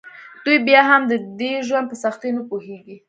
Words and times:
دوی 0.45 0.57
بیا 0.67 0.81
هم 0.89 1.01
د 1.11 1.13
دې 1.39 1.53
ژوند 1.67 1.85
په 1.91 1.95
سختیو 2.03 2.35
نه 2.37 2.41
پوهیږي 2.49 2.95